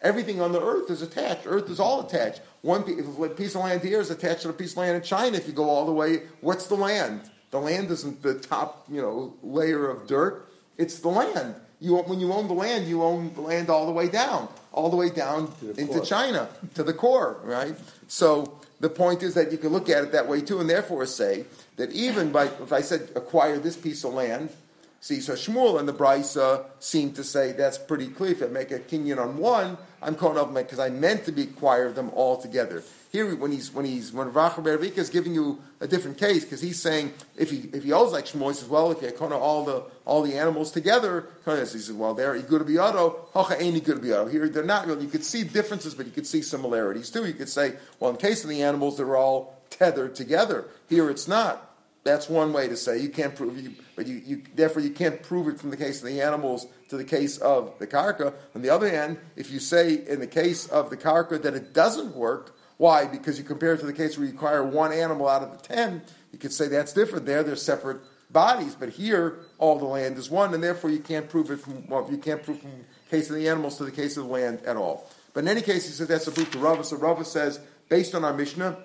[0.00, 1.42] Everything on the earth is attached.
[1.46, 2.40] Earth is all attached.
[2.62, 5.36] One piece of land here is attached to a piece of land in China.
[5.36, 7.22] If you go all the way, what's the land?
[7.50, 10.48] The land isn't the top, you know, layer of dirt.
[10.76, 11.54] It's the land.
[11.80, 14.90] You, when you own the land, you own the land all the way down, all
[14.90, 16.04] the way down into core.
[16.04, 17.74] China, to the core, right?
[18.08, 21.06] So the point is that you can look at it that way too, and therefore
[21.06, 21.44] say
[21.76, 24.50] that even by, if I said acquire this piece of land,
[25.00, 28.32] See, so Shmuel and the Brisa seem to say that's pretty clear.
[28.32, 31.42] If I make a kinyan on one, I'm calling up because I meant to be
[31.42, 32.82] acquire them all together.
[33.12, 35.86] Here, when he's when he's when Rav Acha Brei D'Rav Ika is giving you a
[35.86, 38.90] different case because he's saying if he if he owes like Shmuel, he says, well,
[38.90, 43.28] if you kind of all the all the animals together, he says, well, they're auto,
[43.32, 44.26] hacha ain't auto.
[44.26, 44.88] Here, they're not.
[45.00, 47.24] You could see differences, but you could see similarities too.
[47.24, 50.66] You could say, well, in case of the animals, they're all tethered together.
[50.88, 51.67] Here, it's not.
[52.08, 55.22] That's one way to say you can't prove it, but you, you, therefore you can't
[55.22, 58.32] prove it from the case of the animals to the case of the karka.
[58.54, 61.74] On the other hand, if you say in the case of the karka that it
[61.74, 63.06] doesn't work, why?
[63.06, 65.68] Because you compare it to the case where you acquire one animal out of the
[65.68, 67.26] ten, you could say that's different.
[67.26, 67.98] There, they're separate
[68.30, 71.86] bodies, but here all the land is one, and therefore you can't prove it from
[71.88, 72.72] well, you can't prove from
[73.10, 75.08] case of the animals to the case of the land at all.
[75.34, 76.84] But in any case, he says that's a proof to Rava.
[76.84, 78.76] So Rava says, based on our Mishnah,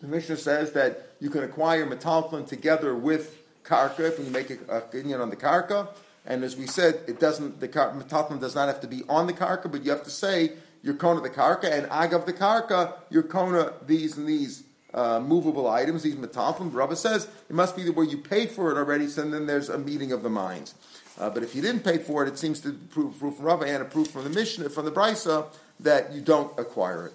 [0.00, 4.58] the Mishnah says that you can acquire metalton together with karka if you make a,
[4.68, 5.88] a on the karka.
[6.26, 9.32] And as we said, it doesn't the metalton does not have to be on the
[9.32, 13.22] karka, but you have to say you're kona the karka and agav the karka you're
[13.22, 16.72] kona these and these uh, movable items, these metalton.
[16.72, 19.78] Rabba says it must be where you paid for it already, so then there's a
[19.78, 20.74] meeting of the minds.
[21.18, 23.66] Uh, but if you didn't pay for it, it seems to prove, prove from Rava
[23.66, 25.46] and a proof from the Mishnah, from the Brisa,
[25.80, 27.12] that you don't acquire it.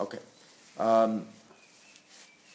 [0.00, 0.18] Okay.
[0.78, 1.26] Um,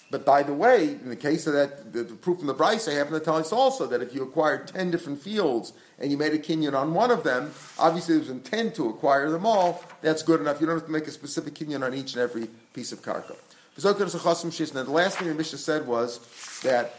[0.09, 2.93] but by the way, in the case of that, the, the proof from the Brisa,
[2.93, 6.17] I happen to tell us also that if you acquired 10 different fields and you
[6.17, 10.23] made a kinyan on one of them, obviously there's intent to acquire them all, that's
[10.23, 10.61] good enough.
[10.61, 13.35] You don't have to make a specific kinyan on each and every piece of karka.
[13.83, 16.19] Now, the last thing the Mishnah said was
[16.63, 16.95] that,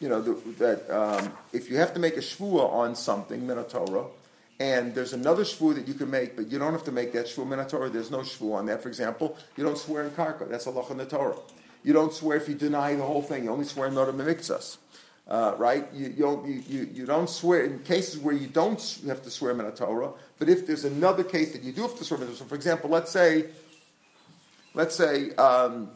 [0.00, 3.58] you know, the, that um, if you have to make a shvua on something, min
[3.58, 4.08] haTorah,
[4.58, 7.26] and there's another shvu that you can make, but you don't have to make that
[7.26, 7.92] shvu min haTorah.
[7.92, 8.82] There's no shvu on that.
[8.82, 10.48] For example, you don't swear in karka.
[10.48, 11.36] That's Allah in the Torah.
[11.86, 13.44] You don't swear if you deny the whole thing.
[13.44, 14.78] You only swear not mimiksas.
[15.28, 15.86] Uh, right?
[15.94, 19.52] You, you, don't, you, you, don't swear in cases where you don't have to swear
[19.52, 22.44] in Torah, but if there's another case that you do have to swear in so
[22.44, 23.46] for example, let's say,
[24.74, 25.90] let's say um,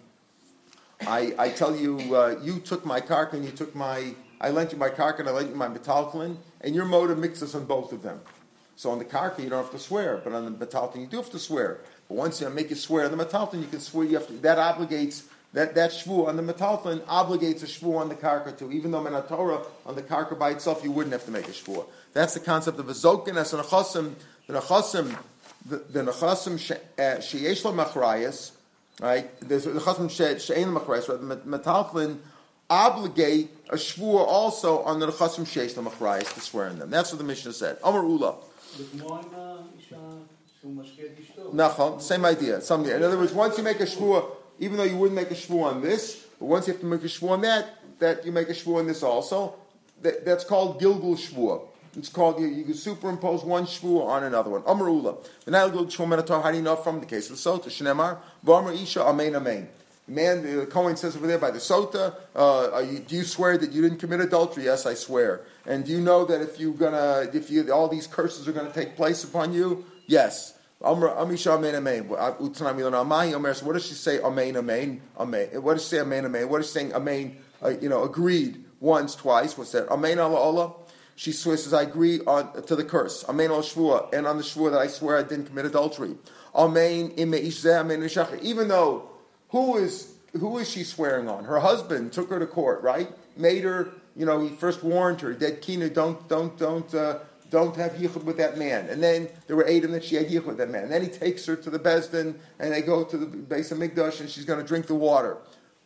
[1.06, 4.72] I, I tell you, uh, you took my kark and you took my, I lent
[4.72, 7.92] you my kark and I lent you my metalklin, and your mode mixes on both
[7.92, 8.20] of them.
[8.76, 11.16] So on the karka you don't have to swear, but on the metalklin you do
[11.16, 11.80] have to swear.
[12.08, 14.04] But once you make you swear on the metalton, you can swear.
[14.04, 14.32] You have to.
[14.38, 18.70] That obligates that that shvu on the metalton obligates a shvu on the karka too.
[18.72, 21.52] Even though in Torah on the karka by itself you wouldn't have to make a
[21.52, 21.84] shvu.
[22.12, 24.14] That's the concept of a zokin as an achasim.
[24.46, 25.16] The achasim,
[25.66, 28.52] the the achasim uh, sheyesh lo machrayas,
[29.00, 29.40] right?
[29.40, 31.08] The achasim she'ein machrayas.
[31.08, 31.46] Right?
[31.46, 32.18] Metalton
[32.68, 36.90] obligate a shvu also on the achasim sheyesh lo machrayas to swear in them.
[36.90, 37.78] That's what the Mishnah said.
[37.82, 38.36] Amar Ula.
[41.52, 42.60] Nachal, same idea.
[42.60, 42.92] Something.
[42.92, 44.30] In other words, once you make a shvua,
[44.60, 47.02] even though you wouldn't make a shvua on this, but once you have to make
[47.02, 49.54] a shvua on that, that you make a shvua on this also.
[50.02, 51.62] That, that's called gilgul shvua.
[51.96, 54.62] It's called you, you can superimpose one shvua on another one.
[54.66, 55.16] Amar Ula.
[55.50, 55.68] How
[56.50, 57.66] do you know from the case of the sota?
[57.66, 58.18] Shnemar.
[58.46, 59.68] V'amar isha amen amen.
[60.06, 63.70] Man, the Cohen says over there by the sota, uh, you, do you swear that
[63.70, 64.64] you didn't commit adultery?
[64.64, 65.42] Yes, I swear.
[65.66, 68.72] And do you know that if you're gonna, if you, all these curses are to
[68.72, 69.84] take place upon you?
[70.06, 70.54] Yes.
[70.82, 72.08] Amen amen.
[72.08, 74.20] What does she say?
[74.20, 75.48] Amen amen amen.
[75.62, 76.00] What does she say?
[76.00, 76.48] Amen amen.
[76.48, 76.94] What is she saying?
[76.94, 77.36] Amen.
[77.62, 79.58] Uh, you know, agreed once, twice.
[79.58, 79.88] What's that?
[79.90, 80.72] Amen Allah Allah.
[81.16, 83.26] She swears, says, I agree on, to the curse.
[83.28, 86.14] Amen al shvua, and on the shvua that I swear I didn't commit adultery.
[86.54, 89.10] Amen Even though
[89.50, 91.44] who is who is she swearing on?
[91.44, 93.10] Her husband took her to court, right?
[93.36, 97.18] Made her, you know, he first warned her, "Dead Kina, don't, don't, don't, uh,
[97.50, 100.16] don't have yichud with that man." And then there were eight of them that she
[100.16, 100.84] had yichud with that man.
[100.84, 103.78] And then he takes her to the Besdin, and they go to the base of
[103.78, 105.36] Migdash, and she's going to drink the water.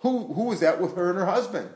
[0.01, 1.69] Who who is that with her and her husband?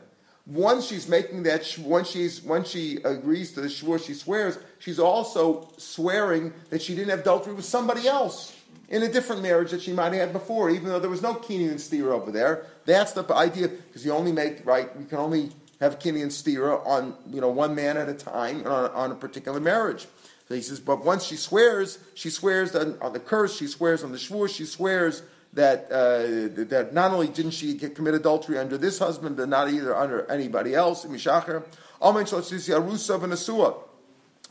[0.45, 4.57] Once she's making that, once she's once she agrees to the shvur, she swears.
[4.79, 8.55] She's also swearing that she didn't have adultery with somebody else
[8.87, 11.35] in a different marriage that she might have had before, even though there was no
[11.35, 12.65] kini and steer over there.
[12.85, 16.71] That's the idea, because you only make, right, You can only have kini and steer
[16.71, 20.07] on, you know, one man at a time on, on a particular marriage.
[20.47, 24.03] So he says, but once she swears, she swears on, on the curse, she swears
[24.03, 25.21] on the shvur, she swears
[25.53, 29.95] that uh, that not only didn't she commit adultery under this husband, but not either
[29.95, 31.63] under anybody else, mishacher.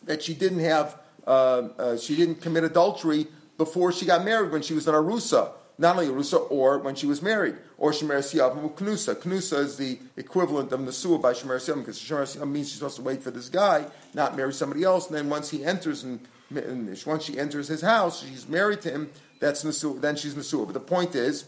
[0.05, 4.63] That she didn't have, uh, uh, she didn't commit adultery before she got married when
[4.63, 5.53] she was an Arusa.
[5.79, 7.57] Not only Arusa, or when she was married.
[7.77, 9.15] Or Shemer Siyav Knusa.
[9.15, 12.97] Knusa is the equivalent of Nasua by Shemer Siyav, because Shemer Siyav means she's supposed
[12.97, 15.07] to wait for this guy, not marry somebody else.
[15.07, 18.91] And then once he enters, and, and once she enters his house, she's married to
[18.91, 19.11] him,
[19.41, 20.67] that's Nasua, then she's Nasua.
[20.67, 21.45] But the point is,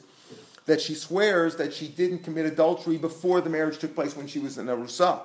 [0.66, 4.38] that she swears that she didn't commit adultery before the marriage took place when she
[4.38, 5.20] was an Arusa.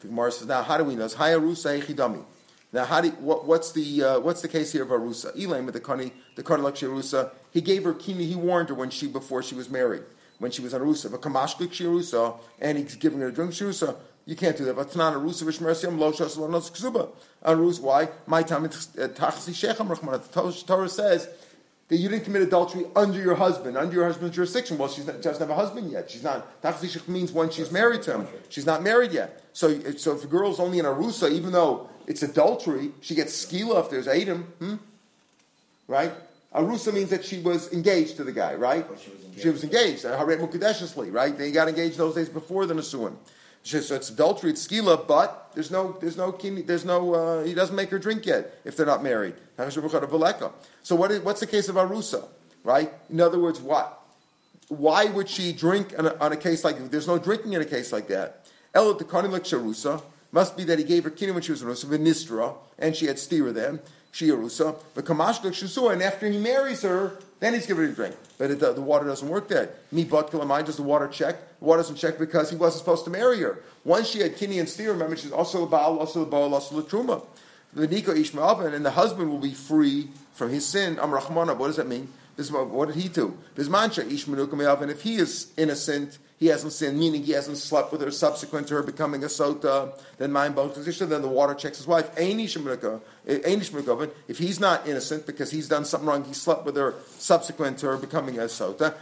[0.00, 1.04] The Gemara says, now how do we know?
[1.04, 2.24] It's Hayarusa Echidami.
[2.72, 5.36] Now, how do what, what's the uh, what's the case here of Arusa?
[5.36, 7.32] Elaim with the Kani, the Karnalak Arusa.
[7.52, 8.24] He gave her kini.
[8.26, 10.02] He warned her when she before she was married,
[10.38, 11.10] when she was on Arusa.
[11.10, 13.96] But Kamashlik Shirusa, and he's giving her a drink Shirusa.
[14.26, 14.76] You can't do that.
[14.76, 17.08] But not Arusa v'shmersiam lo shasalonos ksuba.
[17.44, 18.08] Arus, why?
[18.26, 19.88] My time uh, tachsi shechem.
[19.88, 21.28] The Torah says
[21.88, 24.78] that you didn't commit adultery under your husband, under your husband's jurisdiction.
[24.78, 26.10] Well, she doesn't have a husband yet.
[26.10, 26.62] She's not.
[26.62, 28.28] Tachsi means when she's married to him.
[28.48, 29.42] She's not married yet.
[29.52, 32.90] So, so if a girl's only in Arusa, even though it's adultery.
[33.00, 34.42] She gets skila if there's Adam.
[34.58, 34.74] Hmm?
[35.86, 36.12] Right?
[36.54, 38.84] Arusa means that she was engaged to the guy, right?
[39.00, 39.42] she was engaged.
[39.42, 40.04] She was engaged.
[40.04, 41.36] Haret Mukadeshesli, right?
[41.36, 43.16] They got engaged those days before the Nasuim.
[43.62, 47.76] So it's adultery, it's skila, but there's no, there's no, there's no, uh, he doesn't
[47.76, 49.34] make her drink yet if they're not married.
[49.58, 52.26] So what is, what's the case of Arusa,
[52.64, 52.90] right?
[53.10, 53.98] In other words, what?
[54.68, 57.66] Why would she drink on a, on a case like, there's no drinking in a
[57.66, 58.46] case like that.
[58.74, 62.56] Ela Tekanilik Sharusa, must be that he gave her kingdom when she was Arusa, Vinistra,
[62.78, 63.80] and she had stira then,
[64.12, 68.16] she Arusa, but Kamashlik Shusua, and after he marries her, then he's her a drink.
[68.38, 69.76] But it, the, the, water doesn't work that.
[69.92, 71.36] Me but Kilamai, does the water check?
[71.58, 73.62] The water doesn't check because he wasn't supposed to marry her.
[73.84, 76.78] Once she had kini and stira, remember, she's also a Baal, also a Baal, also
[76.78, 77.24] a Truma.
[77.72, 80.98] The Nika Ishmael, and the husband will be free from his sin.
[80.98, 82.12] Am Amrachmana, what does that mean?
[82.50, 83.36] What did he do?
[83.56, 88.66] And if he is innocent, he hasn't sinned, meaning he hasn't slept with her subsequent
[88.68, 92.10] to her becoming a sota, then both position, then the water checks his wife.
[92.16, 92.38] If
[94.38, 97.98] he's not innocent because he's done something wrong, he slept with her subsequent to her
[97.98, 98.94] becoming a sota.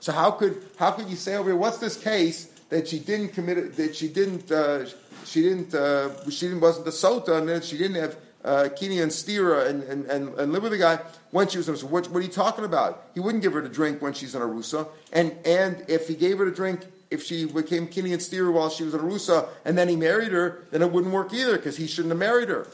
[0.00, 3.30] So how could how could you say over here, what's this case that she didn't
[3.30, 3.74] commit it?
[3.76, 4.84] that she didn't uh,
[5.24, 9.00] she didn't uh, she didn't wasn't the sota and then she didn't have uh, Kini
[9.00, 10.98] and Stira and, and, and, and live with the guy
[11.30, 11.84] when she was in Arusa.
[11.84, 13.04] What, what are you talking about?
[13.14, 14.86] He wouldn't give her to drink when she's in Arusa.
[15.12, 18.70] And, and if he gave her to drink, if she became Kini and Stira while
[18.70, 21.76] she was in Arusa, and then he married her, then it wouldn't work either because
[21.76, 22.66] he shouldn't have married her.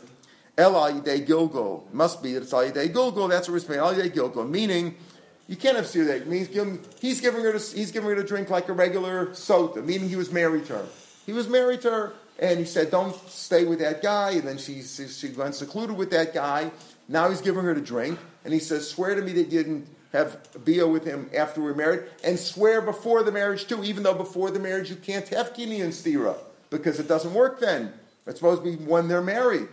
[0.59, 1.91] El Ayidei Gilgul.
[1.93, 3.29] Must be that it's Ayidei Gilgul.
[3.29, 3.81] That's what we're saying.
[3.81, 4.49] Ayidei Gilgul.
[4.49, 4.97] Meaning,
[5.47, 6.33] you can't have Stira that.
[7.01, 10.33] He's giving her he's giving her to drink like a regular sota, meaning he was
[10.33, 10.87] married to her.
[11.27, 14.59] He was married to her and he said, "Don't stay with that guy." And then
[14.59, 16.73] she she went secluded with that guy.
[17.07, 19.87] Now he's giving her to drink, and he says, "Swear to me that you didn't
[20.13, 23.85] have bia with him after we were married, and swear before the marriage too.
[23.85, 26.37] Even though before the marriage you can't have kini and stira
[26.71, 27.93] because it doesn't work then.
[28.27, 29.69] It's supposed to be when they're married.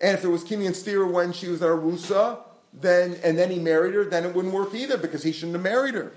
[0.00, 2.38] And if there was kini and stira when she was arusa,
[2.72, 5.62] then and then he married her, then it wouldn't work either because he shouldn't have
[5.62, 6.12] married her.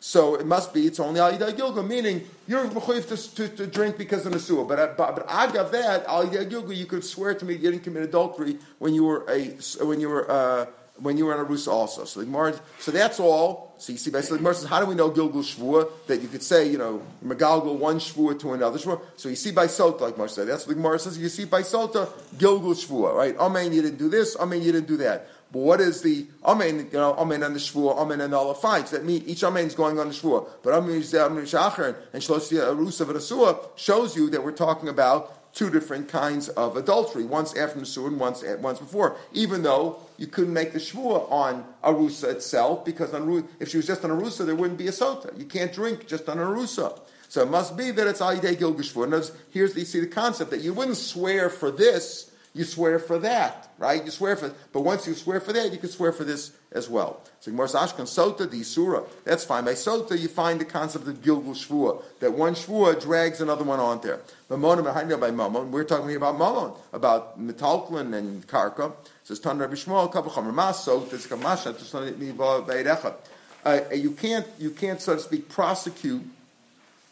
[0.00, 3.98] So it must be it's only alida gilga, meaning you're mechuyev to, to, to drink
[3.98, 4.66] because of nesua.
[4.66, 7.82] But uh, but but agav that alida gilga, you could swear to me you didn't
[7.82, 9.48] commit adultery when you were a
[9.84, 10.30] when you were.
[10.30, 10.66] Uh,
[11.00, 12.04] when you were in a rusa also.
[12.04, 13.74] So the Gemara, so that's all.
[13.78, 15.88] So you see, basically, the Gemara says, how do we know Gilgul Shvua?
[16.08, 19.00] That you could say, you know, Megalgul one Shvua to another Shvua.
[19.16, 20.48] So you see by Sota, like Gemara said.
[20.48, 21.16] That's what the Gemara says.
[21.16, 23.36] You see by Sota, Gilgul Shvua, right?
[23.38, 24.36] Amen, you didn't do this.
[24.36, 25.28] Amen, you didn't do that.
[25.50, 28.86] But what is the Amen, you know, Amen on the Shvua, Amen Allah fine.
[28.86, 30.46] So that means each Amen is going on the Shvua.
[30.62, 35.54] But Amen is Amen Shachar and Shloshia Arusa V'Nasua shows you that we're talking about
[35.54, 40.26] two different kinds of adultery, once after Nesur and once, once before, even though you
[40.26, 44.46] couldn't make the Shvua on Arusa itself, because on, if she was just on Arusa,
[44.46, 45.36] there wouldn't be a Sota.
[45.38, 47.00] You can't drink just on Arusa.
[47.28, 49.32] So it must be that it's Ayidei Gilgish Shvua.
[49.50, 52.27] Here's the, you see the concept that you wouldn't swear for this,
[52.58, 54.04] you swear for that, right?
[54.04, 56.90] You swear for, but once you swear for that, you can swear for this as
[56.90, 57.22] well.
[57.40, 59.04] So Gemara Ashkan Sota the Surah.
[59.24, 59.64] That's fine.
[59.64, 63.78] By Sota, you find the concept of Gilgul Shvua, that one Shvua drags another one
[63.78, 64.20] on there.
[64.50, 65.70] Mamon by Mamon.
[65.70, 68.92] We're talking here about Mamon, about Metaltelin and Karka.
[69.22, 71.10] Says Tan Rabbi Yishmael Kavachomer.
[71.10, 73.14] This Kamasha to
[73.64, 76.22] uh, You can't, you can't, so to speak, prosecute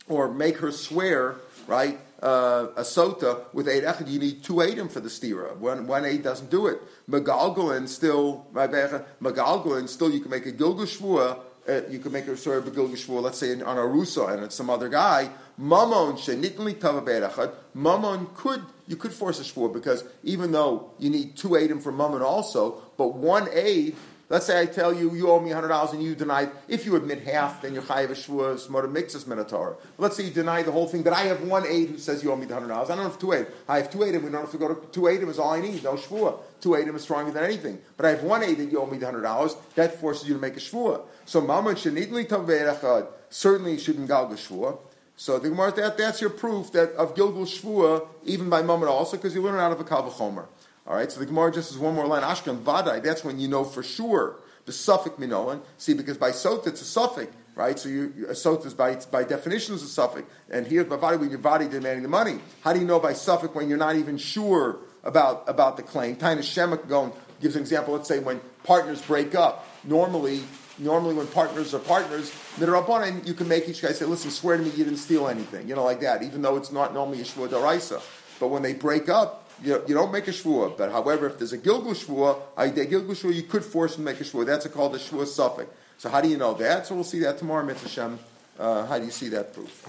[0.08, 1.98] or make her swear, right?
[2.22, 5.54] Uh, a sota with eid echad, you need two eidim for the stira.
[5.56, 6.80] One, one eight doesn't do it.
[7.10, 12.36] Megalgalin still, Megalgalin still, you can make a Gilgul Shvua, uh, you can make a
[12.36, 15.28] story of a Gilgul Shvua, let's say on a and it's some other guy.
[15.60, 17.52] Mamon shenitli tava.
[17.76, 21.92] Mamon could you could force a shvua because even though you need two eidim for
[21.92, 23.96] mamon also, but one aid
[24.28, 26.48] Let's say I tell you you owe me hundred dollars and you deny.
[26.66, 29.76] If you admit half, then you're chayiv shvuas modeh b'miktzas hataaneh.
[29.98, 32.32] Let's say you deny the whole thing, but I have one aid who says you
[32.32, 32.90] owe me the hundred dollars.
[32.90, 33.46] I don't have two aid.
[33.68, 35.22] I have two aid, and we don't have to go to two aid.
[35.22, 35.84] is all I need.
[35.84, 36.40] No shvua.
[36.60, 37.78] Two aid is stronger than anything.
[37.96, 39.54] But I have one aid that you owe me the hundred dollars.
[39.76, 41.02] That forces you to make a shvua.
[41.24, 44.78] So mamad shenidli taveirachad certainly shouldn't galga shvua.
[45.16, 49.16] So the Gemara that that's your proof that of Gilgul Shvua, even by Mamad also,
[49.16, 50.46] because you learn out of a Kal Vachomer.
[50.86, 52.22] All right, so the Gemara just is one more line.
[52.22, 55.62] Ashkan Vadai, that's when you know for sure the safek minoan.
[55.78, 57.78] See, because by sot it's a safek, right?
[57.78, 60.24] So you, uh, a sot is by, by definition is a safek.
[60.50, 62.40] And here's Bavadi when your body demanding the money.
[62.60, 66.16] How do you know by safek when you're not even sure about, about the claim?
[66.16, 67.94] Taina Shemek gives an example.
[67.94, 70.42] Let's say when partners break up, normally
[70.78, 74.62] normally when partners are partners, midrabanan, you can make each guy say, listen, swear to
[74.62, 77.24] me you didn't steal anything, you know, like that, even though it's not normally a
[77.24, 78.02] shvua d'Oraisa.
[78.38, 80.76] But when they break up, you, you don't make a shvua.
[80.76, 84.12] But however, if there's a gilgul shvua, a gilgul shvua, you could force him to
[84.12, 84.46] make a shvua.
[84.46, 85.68] That's a called a shvua safek.
[85.98, 86.86] So how do you know that?
[86.86, 88.18] So we'll see that tomorrow, Mitzvah Shem.
[88.58, 89.86] Uh, how do you see that proof?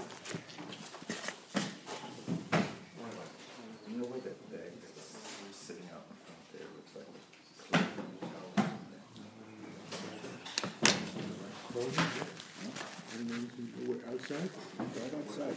[14.08, 14.50] Outside?
[14.78, 15.54] Right outside.